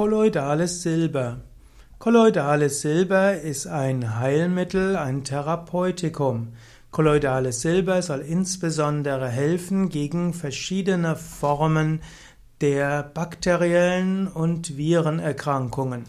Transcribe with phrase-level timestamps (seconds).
[0.00, 1.42] Kolloidales Silber.
[1.98, 6.54] Kolloidales Silber ist ein Heilmittel, ein Therapeutikum.
[6.90, 12.00] Kolloidales Silber soll insbesondere helfen gegen verschiedene Formen
[12.62, 16.04] der bakteriellen und Virenerkrankungen.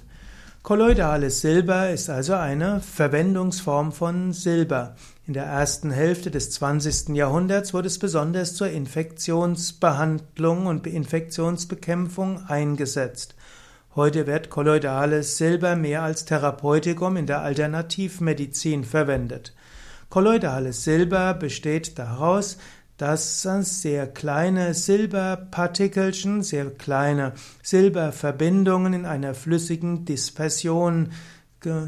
[0.63, 4.95] Kolloidales Silber ist also eine Verwendungsform von Silber.
[5.27, 7.09] In der ersten Hälfte des 20.
[7.09, 13.35] Jahrhunderts wurde es besonders zur Infektionsbehandlung und Infektionsbekämpfung eingesetzt.
[13.93, 19.53] Heute wird kolloidales Silber mehr als Therapeutikum in der Alternativmedizin verwendet.
[20.07, 22.57] Kolloidales Silber besteht daraus,
[22.95, 27.33] dass sehr kleine Silberpartikelchen, sehr kleine
[27.63, 31.11] Silberverbindungen in einer flüssigen Dispersion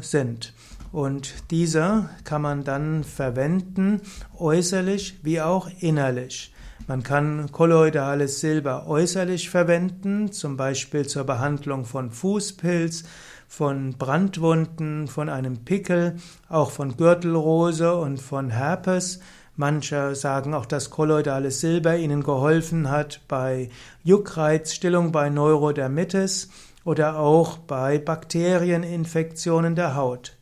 [0.02, 0.52] sind.
[0.92, 4.02] Und diese kann man dann verwenden,
[4.38, 6.53] äußerlich wie auch innerlich.
[6.86, 13.04] Man kann kolloidales Silber äußerlich verwenden, zum Beispiel zur Behandlung von Fußpilz,
[13.48, 16.16] von Brandwunden, von einem Pickel,
[16.48, 19.20] auch von Gürtelrose und von Herpes.
[19.56, 23.70] Manche sagen auch, dass kolloidales Silber ihnen geholfen hat bei
[24.02, 26.50] Juckreizstillung, bei Neurodermitis
[26.84, 30.36] oder auch bei Bakterieninfektionen der Haut.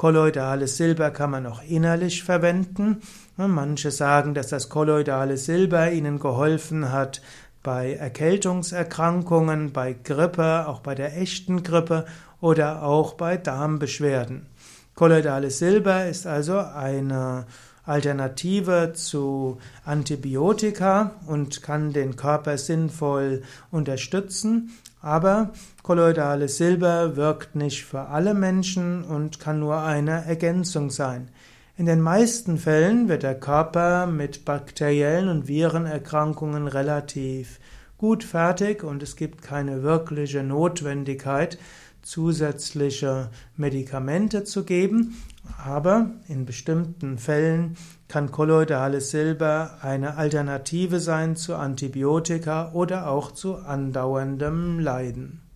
[0.00, 3.02] Kolloidales Silber kann man auch innerlich verwenden.
[3.36, 7.20] Manche sagen, dass das kolloidale Silber ihnen geholfen hat
[7.62, 12.06] bei Erkältungserkrankungen, bei Grippe, auch bei der echten Grippe
[12.40, 14.46] oder auch bei Darmbeschwerden.
[14.94, 17.44] Kolloidales Silber ist also eine
[17.90, 24.70] Alternative zu Antibiotika und kann den Körper sinnvoll unterstützen,
[25.02, 25.50] aber
[25.82, 31.28] kolloidales Silber wirkt nicht für alle Menschen und kann nur eine Ergänzung sein.
[31.76, 37.58] In den meisten Fällen wird der Körper mit bakteriellen und Virenerkrankungen relativ
[37.98, 41.58] gut fertig und es gibt keine wirkliche Notwendigkeit,
[42.02, 45.16] zusätzliche Medikamente zu geben,
[45.64, 47.76] aber in bestimmten Fällen
[48.08, 55.49] kann kolloidales Silber eine Alternative sein zu Antibiotika oder auch zu andauerndem Leiden.